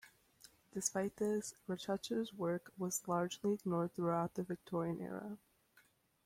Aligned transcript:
Despite 0.73 1.17
this, 1.17 1.53
Rochester's 1.67 2.33
work 2.33 2.73
was 2.75 3.07
largely 3.07 3.53
ignored 3.53 3.93
throughout 3.93 4.33
the 4.33 4.41
Victorian 4.41 4.99
era. 4.99 5.37